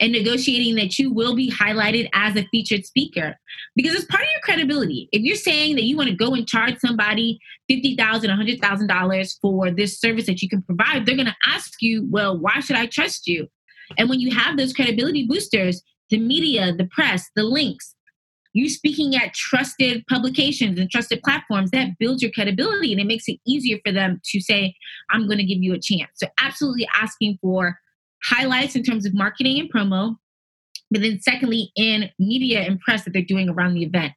[0.00, 3.38] and negotiating that you will be highlighted as a featured speaker
[3.76, 5.08] because it's part of your credibility.
[5.12, 7.38] If you're saying that you want to go and charge somebody
[7.70, 12.38] $50,000, $100,000 for this service that you can provide, they're going to ask you, well,
[12.38, 13.48] why should I trust you?
[13.98, 17.94] And when you have those credibility boosters, the media, the press, the links,
[18.54, 23.24] you speaking at trusted publications and trusted platforms that builds your credibility and it makes
[23.26, 24.74] it easier for them to say
[25.10, 27.78] i'm going to give you a chance so absolutely asking for
[28.24, 30.16] highlights in terms of marketing and promo
[30.90, 34.12] but then secondly in media and press that they're doing around the event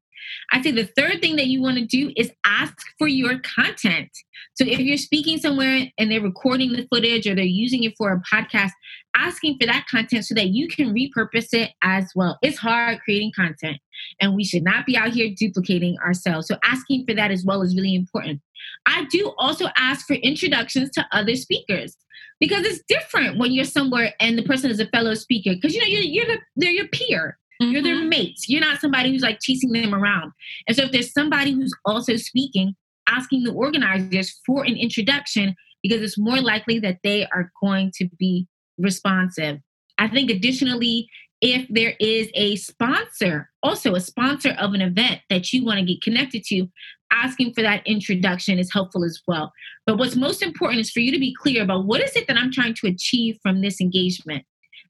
[0.52, 4.10] I'd say the third thing that you want to do is ask for your content.
[4.56, 8.12] So if you're speaking somewhere and they're recording the footage or they're using it for
[8.12, 8.72] a podcast,
[9.16, 12.38] asking for that content so that you can repurpose it as well.
[12.42, 13.78] It's hard creating content
[14.22, 16.48] and we should not be out here duplicating ourselves.
[16.48, 18.42] So asking for that as well is really important.
[18.86, 21.98] I do also ask for introductions to other speakers
[22.40, 25.82] because it's different when you're somewhere and the person is a fellow speaker because you
[25.82, 27.72] know you're, you're the, they're your peer Mm-hmm.
[27.72, 28.10] You're their mm-hmm.
[28.10, 28.50] mates.
[28.50, 30.32] You're not somebody who's like chasing them around.
[30.68, 32.76] And so if there's somebody who's also speaking,
[33.08, 38.10] asking the organizers for an introduction because it's more likely that they are going to
[38.20, 38.48] be
[38.78, 39.60] responsive.
[39.98, 41.10] I think additionally,
[41.42, 45.86] if there is a sponsor, also a sponsor of an event that you want to
[45.86, 46.68] get connected to,
[47.12, 49.52] asking for that introduction is helpful as well.
[49.86, 52.38] But what's most important is for you to be clear about what is it that
[52.38, 54.44] I'm trying to achieve from this engagement.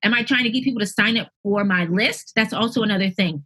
[0.04, 2.34] Am I trying to get people to sign up for my list?
[2.36, 3.46] That's also another thing.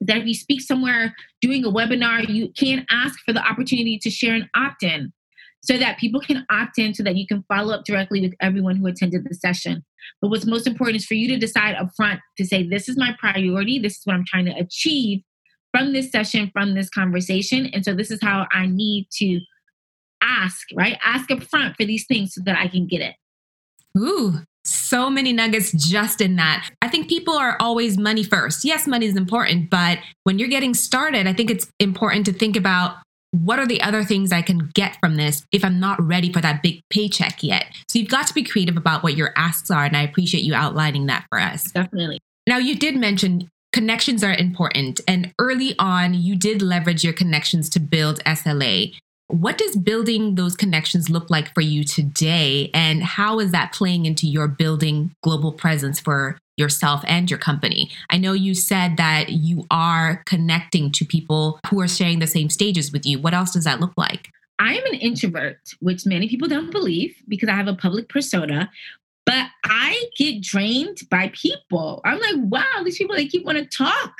[0.00, 4.10] That if you speak somewhere doing a webinar, you can ask for the opportunity to
[4.10, 5.12] share an opt in
[5.62, 8.76] so that people can opt in so that you can follow up directly with everyone
[8.76, 9.84] who attended the session.
[10.20, 13.14] But what's most important is for you to decide upfront to say, this is my
[13.18, 15.22] priority, this is what I'm trying to achieve
[15.72, 17.66] from this session, from this conversation.
[17.66, 19.40] And so this is how I need to
[20.22, 20.98] ask, right?
[21.04, 23.14] Ask upfront for these things so that I can get it.
[23.96, 26.70] Ooh, so many nuggets just in that.
[26.82, 28.64] I think people are always money first.
[28.64, 32.56] Yes, money is important, but when you're getting started, I think it's important to think
[32.56, 32.96] about
[33.32, 36.40] what are the other things I can get from this if I'm not ready for
[36.40, 37.66] that big paycheck yet?
[37.88, 39.84] So you've got to be creative about what your asks are.
[39.84, 41.70] And I appreciate you outlining that for us.
[41.70, 42.20] Definitely.
[42.46, 45.00] Now, you did mention connections are important.
[45.06, 48.94] And early on, you did leverage your connections to build SLA.
[49.28, 52.70] What does building those connections look like for you today?
[52.72, 57.90] And how is that playing into your building global presence for yourself and your company?
[58.08, 62.48] I know you said that you are connecting to people who are sharing the same
[62.48, 63.18] stages with you.
[63.18, 64.30] What else does that look like?
[64.58, 68.68] I'm an introvert, which many people don't believe because I have a public persona.
[69.28, 72.00] But I get drained by people.
[72.06, 74.14] I'm like, wow, these people they keep want to talk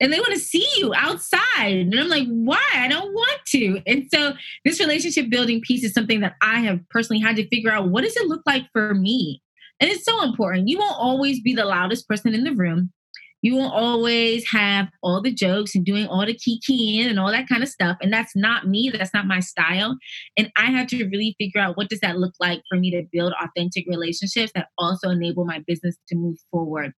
[0.00, 1.40] and they want to see you outside.
[1.70, 2.60] And I'm like, why?
[2.72, 3.80] I don't want to.
[3.86, 4.32] And so
[4.64, 8.02] this relationship building piece is something that I have personally had to figure out what
[8.02, 9.40] does it look like for me?
[9.78, 10.68] And it's so important.
[10.68, 12.92] You won't always be the loudest person in the room.
[13.44, 17.46] You won't always have all the jokes and doing all the keying and all that
[17.46, 17.98] kind of stuff.
[18.00, 18.88] And that's not me.
[18.90, 19.98] That's not my style.
[20.38, 23.02] And I had to really figure out what does that look like for me to
[23.12, 26.94] build authentic relationships that also enable my business to move forward.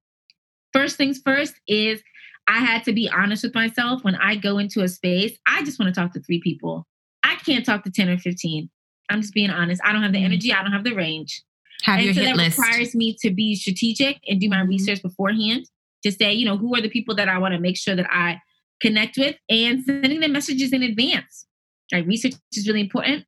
[0.72, 2.00] First things first is
[2.46, 5.36] I had to be honest with myself when I go into a space.
[5.48, 6.86] I just want to talk to three people.
[7.24, 8.70] I can't talk to 10 or 15.
[9.10, 9.82] I'm just being honest.
[9.84, 10.26] I don't have the mm-hmm.
[10.26, 11.42] energy, I don't have the range.
[11.82, 12.56] Have and your so hit that list.
[12.56, 14.68] requires me to be strategic and do my mm-hmm.
[14.68, 15.66] research beforehand
[16.04, 18.06] to say, you know, who are the people that I want to make sure that
[18.10, 18.40] I
[18.80, 21.46] connect with and sending them messages in advance.
[21.92, 22.06] Right?
[22.06, 23.24] Research is really important.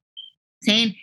[0.62, 0.94] Saying,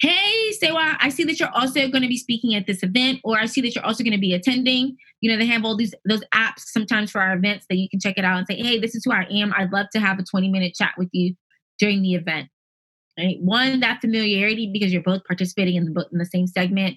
[0.00, 3.38] hey, Sewa, I see that you're also going to be speaking at this event, or
[3.38, 4.96] I see that you're also going to be attending.
[5.20, 8.00] You know, they have all these those apps sometimes for our events that you can
[8.00, 9.52] check it out and say, hey, this is who I am.
[9.56, 11.34] I'd love to have a 20 minute chat with you
[11.78, 12.48] during the event.
[13.18, 13.36] Right?
[13.40, 16.96] One, that familiarity because you're both participating in the book in the same segment,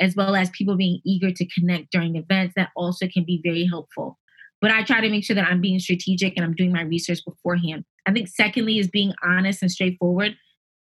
[0.00, 3.66] as well as people being eager to connect during events that also can be very
[3.66, 4.18] helpful.
[4.60, 7.20] But I try to make sure that I'm being strategic and I'm doing my research
[7.26, 7.84] beforehand.
[8.06, 10.34] I think secondly is being honest and straightforward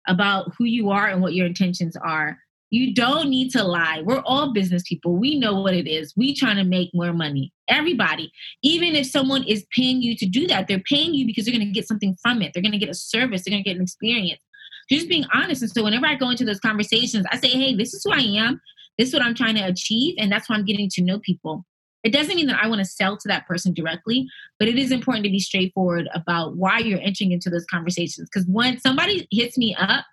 [0.07, 2.37] about who you are and what your intentions are.
[2.71, 4.01] You don't need to lie.
[4.03, 5.15] We're all business people.
[5.15, 6.13] We know what it is.
[6.17, 7.53] We trying to make more money.
[7.69, 8.31] Everybody.
[8.63, 11.65] Even if someone is paying you to do that, they're paying you because they're going
[11.65, 12.51] to get something from it.
[12.53, 13.43] They're going to get a service.
[13.43, 14.41] They're going to get an experience.
[14.89, 15.61] Just being honest.
[15.61, 18.19] And so whenever I go into those conversations, I say, hey, this is who I
[18.19, 18.61] am.
[18.97, 20.15] This is what I'm trying to achieve.
[20.17, 21.65] And that's why I'm getting to know people.
[22.03, 24.27] It doesn't mean that I want to sell to that person directly,
[24.59, 28.29] but it is important to be straightforward about why you're entering into those conversations.
[28.31, 30.05] Because when somebody hits me up,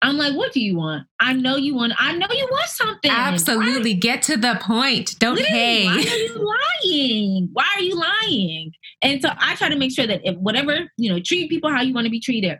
[0.00, 1.06] I'm like, what do you want?
[1.20, 1.94] I know you want.
[1.98, 3.10] I know you want something.
[3.10, 3.98] Absolutely, why?
[3.98, 5.18] get to the point.
[5.18, 5.86] Don't hey.
[5.86, 7.48] Why are you lying?
[7.52, 8.72] Why are you lying?
[9.00, 11.82] And so I try to make sure that if whatever you know, treat people how
[11.82, 12.58] you want to be treated.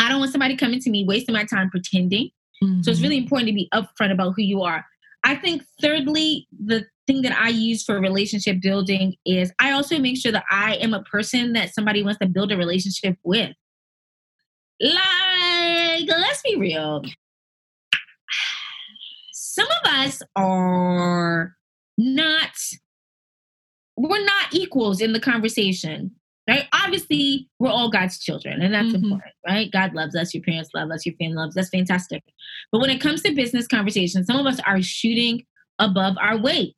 [0.00, 2.30] I don't want somebody coming to me wasting my time pretending.
[2.64, 2.82] Mm-hmm.
[2.82, 3.04] So it's mm-hmm.
[3.04, 4.84] really important to be upfront about who you are.
[5.24, 10.18] I think thirdly, the thing that I use for relationship building is I also make
[10.18, 13.54] sure that I am a person that somebody wants to build a relationship with.
[14.80, 17.02] Like, let's be real.
[19.32, 21.54] Some of us are
[21.96, 22.50] not,
[23.96, 26.12] we're not equals in the conversation
[26.48, 26.66] right?
[26.72, 29.04] Obviously, we're all God's children, and that's mm-hmm.
[29.04, 29.70] important, right?
[29.72, 31.64] God loves us, your parents love us, your family loves us.
[31.64, 32.22] That's fantastic.
[32.70, 35.44] But when it comes to business conversations, some of us are shooting
[35.78, 36.74] above our weight.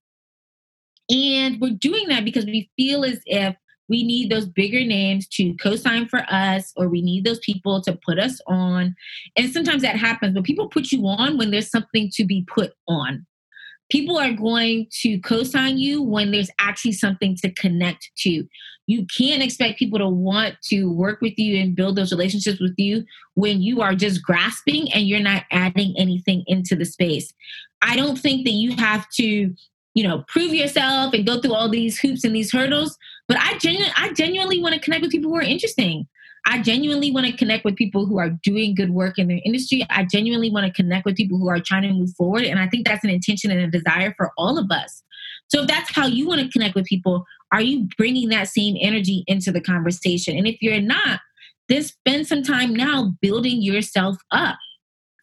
[1.11, 3.55] And we're doing that because we feel as if
[3.89, 7.81] we need those bigger names to co sign for us, or we need those people
[7.83, 8.95] to put us on.
[9.37, 12.73] And sometimes that happens, but people put you on when there's something to be put
[12.89, 13.27] on
[13.91, 18.45] people are going to co-sign you when there's actually something to connect to.
[18.87, 22.75] You can't expect people to want to work with you and build those relationships with
[22.77, 27.33] you when you are just grasping and you're not adding anything into the space.
[27.83, 29.55] I don't think that you have to
[29.95, 33.57] you know prove yourself and go through all these hoops and these hurdles but i
[33.57, 36.07] genuinely i genuinely want to connect with people who are interesting
[36.47, 39.85] I genuinely want to connect with people who are doing good work in their industry.
[39.91, 42.45] I genuinely want to connect with people who are trying to move forward.
[42.45, 45.03] And I think that's an intention and a desire for all of us.
[45.49, 48.77] So if that's how you want to connect with people, are you bringing that same
[48.81, 50.37] energy into the conversation?
[50.37, 51.21] And if you're not,
[51.69, 54.57] then spend some time now building yourself up.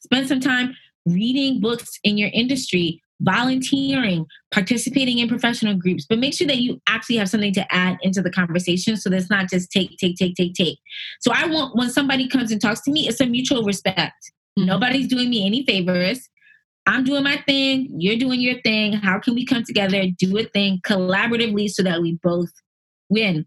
[0.02, 6.34] Spend some time reading books in your industry, volunteering, participating in professional groups, but make
[6.34, 9.72] sure that you actually have something to add into the conversation so that's not just
[9.72, 10.78] take, take, take, take, take.
[11.22, 14.32] So I want when somebody comes and talks to me, it's a mutual respect.
[14.60, 14.68] Mm-hmm.
[14.68, 16.30] Nobody's doing me any favors.
[16.86, 18.94] I'm doing my thing, you're doing your thing.
[18.94, 22.52] How can we come together, do a thing collaboratively so that we both
[23.10, 23.46] win?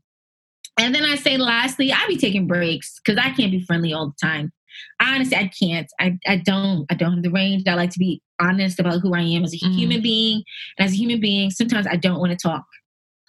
[0.79, 4.09] And then I say, lastly, I be taking breaks because I can't be friendly all
[4.09, 4.53] the time.
[5.01, 5.87] Honestly, I can't.
[6.01, 6.87] I, I don't.
[6.91, 7.65] I don't have the range.
[7.67, 9.75] I like to be honest about who I am as a mm.
[9.75, 10.43] human being.
[10.79, 12.65] And as a human being, sometimes I don't want to talk.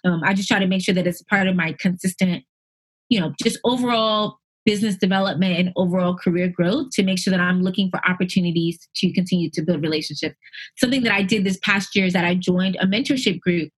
[0.04, 2.44] Um, I just try to make sure that it's part of my consistent,
[3.08, 7.62] you know, just overall business development and overall career growth to make sure that I'm
[7.62, 10.36] looking for opportunities to continue to build relationships.
[10.76, 13.70] Something that I did this past year is that I joined a mentorship group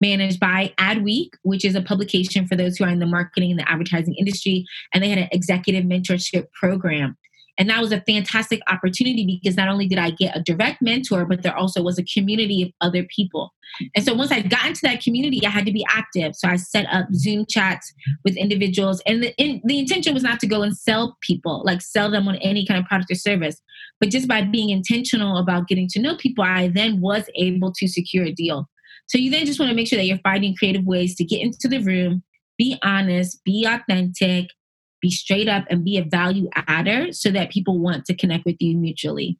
[0.00, 3.60] managed by Adweek, which is a publication for those who are in the marketing and
[3.60, 4.64] the advertising industry.
[4.94, 7.16] And they had an executive mentorship program.
[7.58, 11.26] And that was a fantastic opportunity because not only did I get a direct mentor,
[11.26, 13.52] but there also was a community of other people.
[13.94, 16.34] And so once I got into that community, I had to be active.
[16.34, 17.92] So I set up Zoom chats
[18.24, 19.02] with individuals.
[19.04, 22.26] And the, in, the intention was not to go and sell people, like sell them
[22.28, 23.60] on any kind of product or service.
[24.00, 27.86] But just by being intentional about getting to know people, I then was able to
[27.86, 28.68] secure a deal.
[29.10, 31.40] So you then just want to make sure that you're finding creative ways to get
[31.40, 32.22] into the room,
[32.56, 34.50] be honest, be authentic,
[35.02, 38.54] be straight up, and be a value adder so that people want to connect with
[38.60, 39.36] you mutually.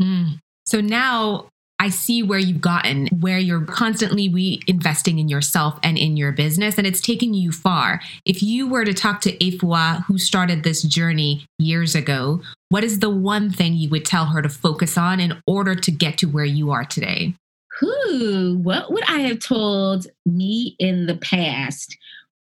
[0.00, 0.40] Mm.
[0.64, 6.16] So now I see where you've gotten, where you're constantly reinvesting in yourself and in
[6.16, 8.00] your business, and it's taking you far.
[8.24, 13.00] If you were to talk to Afua, who started this journey years ago, what is
[13.00, 16.26] the one thing you would tell her to focus on in order to get to
[16.26, 17.34] where you are today?
[17.80, 21.96] Who, what would I have told me in the past?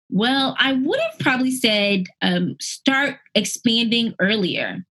[0.09, 4.85] Well, I would have probably said um, start expanding earlier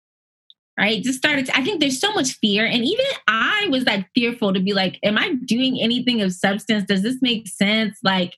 [0.79, 1.03] right?
[1.03, 1.47] Just started.
[1.47, 4.73] To, I think there's so much fear, and even I was like fearful to be
[4.73, 6.85] like, "Am I doing anything of substance?
[6.85, 7.99] Does this make sense?
[8.05, 8.35] Like,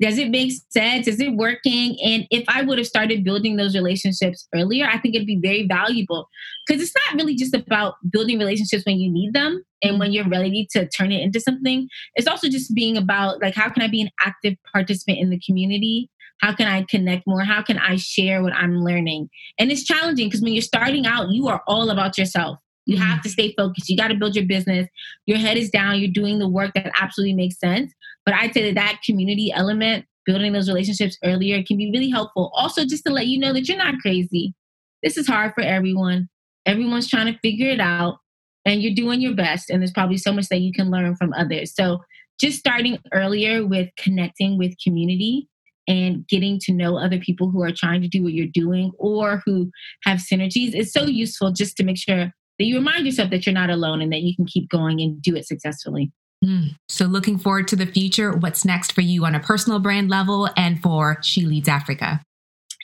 [0.00, 1.08] does it make sense?
[1.08, 5.14] Is it working?" And if I would have started building those relationships earlier, I think
[5.14, 6.28] it'd be very valuable
[6.66, 10.28] because it's not really just about building relationships when you need them and when you're
[10.28, 11.88] ready to turn it into something.
[12.14, 15.40] It's also just being about like, how can I be an active participant in the
[15.44, 16.10] community?
[16.40, 17.42] How can I connect more?
[17.42, 19.28] How can I share what I'm learning?
[19.58, 22.58] And it's challenging because when you're starting out, you are all about yourself.
[22.86, 23.22] You have mm-hmm.
[23.22, 23.88] to stay focused.
[23.88, 24.88] You got to build your business.
[25.26, 26.00] Your head is down.
[26.00, 27.92] You're doing the work that absolutely makes sense.
[28.24, 32.50] But I'd say that that community element, building those relationships earlier, can be really helpful.
[32.54, 34.54] Also, just to let you know that you're not crazy.
[35.02, 36.28] This is hard for everyone.
[36.66, 38.18] Everyone's trying to figure it out,
[38.64, 39.70] and you're doing your best.
[39.70, 41.74] And there's probably so much that you can learn from others.
[41.74, 42.00] So,
[42.40, 45.49] just starting earlier with connecting with community
[45.90, 49.42] and getting to know other people who are trying to do what you're doing or
[49.44, 49.68] who
[50.04, 52.26] have synergies is so useful just to make sure
[52.58, 55.20] that you remind yourself that you're not alone and that you can keep going and
[55.20, 56.12] do it successfully.
[56.44, 56.76] Mm.
[56.88, 58.32] So, looking forward to the future.
[58.32, 62.22] What's next for you on a personal brand level and for She Leads Africa?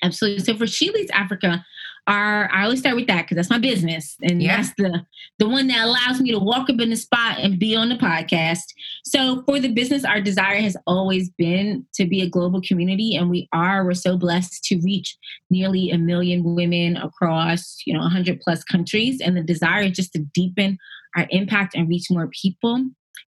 [0.02, 0.44] Absolutely.
[0.44, 1.64] So, for She Leads Africa,
[2.07, 4.57] our I always start with that because that's my business, and yeah.
[4.57, 5.04] that's the
[5.38, 7.96] the one that allows me to walk up in the spot and be on the
[7.96, 8.64] podcast.
[9.04, 13.28] So, for the business, our desire has always been to be a global community, and
[13.30, 13.84] we are.
[13.84, 15.16] We're so blessed to reach
[15.50, 20.12] nearly a million women across you know 100 plus countries, and the desire is just
[20.12, 20.78] to deepen
[21.16, 22.84] our impact and reach more people.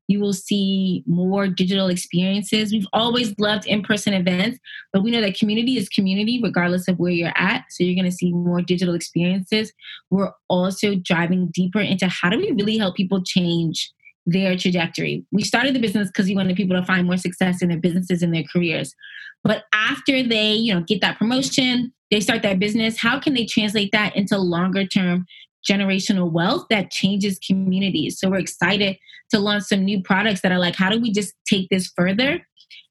[0.07, 2.73] You will see more digital experiences.
[2.73, 4.59] We've always loved in person events,
[4.93, 7.65] but we know that community is community regardless of where you're at.
[7.71, 9.73] So you're going to see more digital experiences.
[10.11, 13.93] We're also driving deeper into how do we really help people change
[14.27, 15.25] their trajectory.
[15.33, 18.23] We started the business because we wanted people to find more success in their businesses
[18.23, 18.95] and their careers.
[19.43, 23.47] But after they, you know, get that promotion, they start that business, how can they
[23.47, 25.27] translate that into longer term
[25.69, 28.19] generational wealth that changes communities.
[28.19, 28.97] So we're excited
[29.31, 32.41] to launch some new products that are like, how do we just take this further?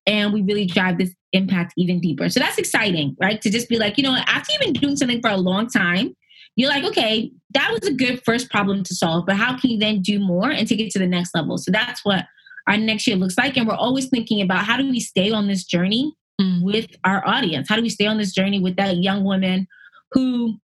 [0.06, 2.30] And we really drive this impact even deeper.
[2.30, 3.42] So that's exciting, right?
[3.42, 6.16] To just be like, you know, after you've been doing something for a long time,
[6.56, 9.78] you're like, okay, that was a good first problem to solve, but how can you
[9.78, 11.58] then do more and take it to the next level?
[11.58, 12.26] So that's what
[12.68, 13.58] our next year looks like.
[13.58, 16.64] And we're always thinking about how do we stay on this journey mm.
[16.64, 17.70] with our audience?
[17.70, 19.68] How do we stay on this journey with that young woman
[20.12, 20.58] who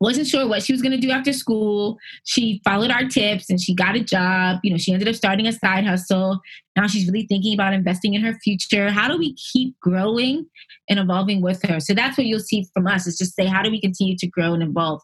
[0.00, 1.98] wasn't sure what she was going to do after school.
[2.24, 4.58] She followed our tips and she got a job.
[4.62, 6.40] You know, she ended up starting a side hustle.
[6.76, 8.90] Now she's really thinking about investing in her future.
[8.90, 10.46] How do we keep growing
[10.88, 11.80] and evolving with her?
[11.80, 14.26] So that's what you'll see from us is just say, how do we continue to
[14.26, 15.02] grow and evolve?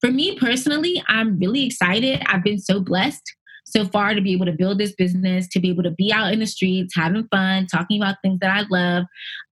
[0.00, 2.22] For me personally, I'm really excited.
[2.26, 3.22] I've been so blessed
[3.64, 6.32] so far to be able to build this business, to be able to be out
[6.32, 9.04] in the streets, having fun, talking about things that I love.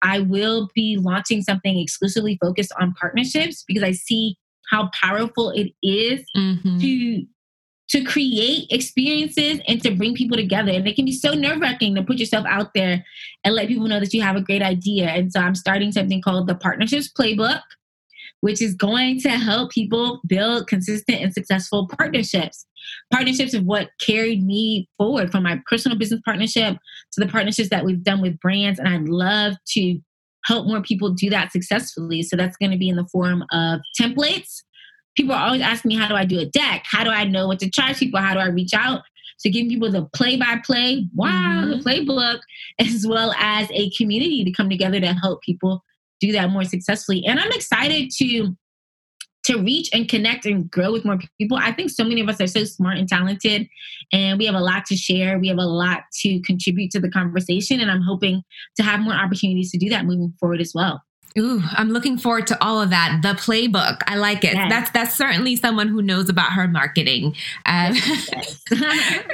[0.02, 4.36] I will be launching something exclusively focused on partnerships because I see
[4.72, 6.78] how powerful it is mm-hmm.
[6.78, 7.26] to
[7.90, 10.72] to create experiences and to bring people together.
[10.72, 13.04] And it can be so nerve wracking to put yourself out there
[13.44, 15.08] and let people know that you have a great idea.
[15.08, 17.60] And so I'm starting something called the Partnerships Playbook,
[18.40, 22.64] which is going to help people build consistent and successful partnerships.
[23.12, 26.78] Partnerships of what carried me forward from my personal business partnership
[27.12, 28.78] to the partnerships that we've done with brands.
[28.78, 30.00] And I'd love to
[30.44, 32.22] help more people do that successfully.
[32.22, 34.62] So that's going to be in the form of templates.
[35.16, 36.84] People are always asking me, how do I do a deck?
[36.84, 38.20] How do I know what to charge people?
[38.20, 39.02] How do I reach out?
[39.38, 41.70] So giving people the play by play, wow, mm-hmm.
[41.70, 42.40] the playbook,
[42.78, 45.82] as well as a community to come together to help people
[46.20, 47.24] do that more successfully.
[47.26, 48.56] And I'm excited to
[49.44, 51.56] to reach and connect and grow with more people.
[51.56, 53.68] I think so many of us are so smart and talented,
[54.12, 55.38] and we have a lot to share.
[55.38, 58.42] We have a lot to contribute to the conversation, and I'm hoping
[58.76, 61.02] to have more opportunities to do that moving forward as well.
[61.38, 63.20] Ooh, I'm looking forward to all of that.
[63.22, 64.54] The playbook, I like it.
[64.54, 64.68] Yes.
[64.68, 67.34] That's that's certainly someone who knows about her marketing.
[67.64, 68.62] Um, yes.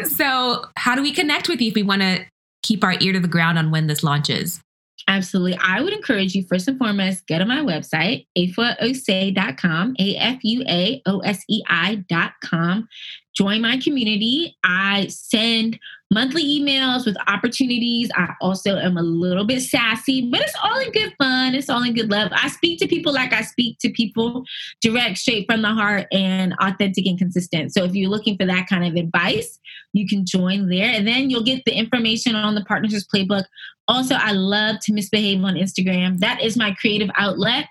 [0.16, 2.24] so, how do we connect with you if we want to
[2.62, 4.60] keep our ear to the ground on when this launches?
[5.08, 5.58] Absolutely.
[5.60, 10.62] I would encourage you, first and foremost, get on my website, afuaosei.com, A F U
[10.68, 12.86] A O S E I.com.
[13.34, 14.56] Join my community.
[14.62, 15.80] I send
[16.10, 18.10] monthly emails with opportunities.
[18.14, 21.54] I also am a little bit sassy, but it's all in good fun.
[21.54, 22.30] It's all in good love.
[22.34, 24.44] I speak to people like I speak to people,
[24.80, 27.74] direct, straight from the heart, and authentic and consistent.
[27.74, 29.58] So if you're looking for that kind of advice,
[29.92, 30.90] you can join there.
[30.90, 33.44] And then you'll get the information on the Partnerships Playbook.
[33.86, 36.18] Also, I love to misbehave on Instagram.
[36.20, 37.66] That is my creative outlet.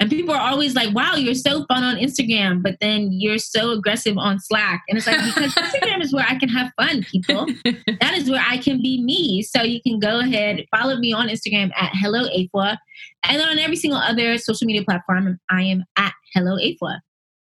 [0.00, 3.70] And people are always like, wow, you're so fun on Instagram, but then you're so
[3.70, 4.82] aggressive on Slack.
[4.88, 7.46] And it's like, because Instagram is where I can have fun, people.
[7.64, 9.42] that is where I can be me.
[9.42, 12.76] So you can go ahead, follow me on Instagram at Hello Afua.
[13.24, 17.00] And on every single other social media platform, I am at Hello Afua.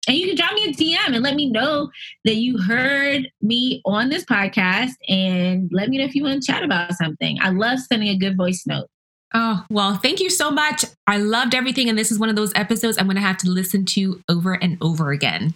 [0.09, 1.89] And you can drop me a DM and let me know
[2.25, 6.53] that you heard me on this podcast and let me know if you want to
[6.53, 7.39] chat about something.
[7.41, 8.89] I love sending a good voice note.
[9.35, 10.85] Oh, well, thank you so much.
[11.07, 11.89] I loved everything.
[11.89, 14.55] And this is one of those episodes I'm going to have to listen to over
[14.55, 15.55] and over again.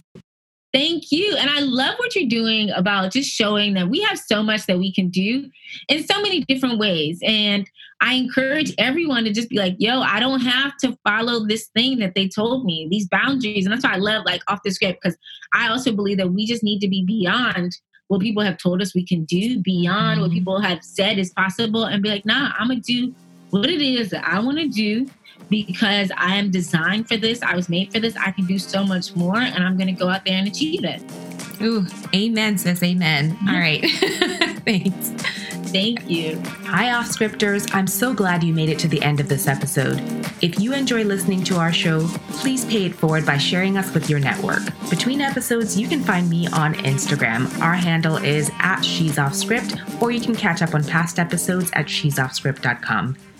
[0.72, 1.34] Thank you.
[1.36, 4.78] And I love what you're doing about just showing that we have so much that
[4.78, 5.50] we can do
[5.88, 7.18] in so many different ways.
[7.22, 7.66] And
[8.02, 11.98] I encourage everyone to just be like, yo, I don't have to follow this thing
[12.00, 13.64] that they told me, these boundaries.
[13.64, 15.16] And that's why I love like off the script, because
[15.54, 17.72] I also believe that we just need to be beyond
[18.08, 20.34] what people have told us we can do, beyond what mm.
[20.34, 23.14] people have said is possible, and be like, nah, I'm going to do
[23.58, 25.08] what it is that I want to do
[25.48, 27.42] because I am designed for this.
[27.42, 28.16] I was made for this.
[28.16, 30.84] I can do so much more, and I'm going to go out there and achieve
[30.84, 31.02] it.
[31.62, 32.82] Ooh, amen, sis.
[32.82, 33.32] Amen.
[33.32, 33.48] Mm-hmm.
[33.48, 34.60] All right.
[34.64, 35.10] Thanks.
[35.70, 36.40] Thank you.
[36.64, 37.66] Hi, off scripters.
[37.74, 40.00] I'm so glad you made it to the end of this episode.
[40.40, 44.08] If you enjoy listening to our show, please pay it forward by sharing us with
[44.08, 44.62] your network.
[44.90, 47.60] Between episodes, you can find me on Instagram.
[47.60, 51.70] Our handle is at She's Off Script, or you can catch up on past episodes
[51.74, 53.16] at she'soffscript.com.